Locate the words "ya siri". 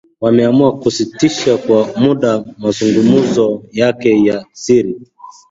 4.25-4.99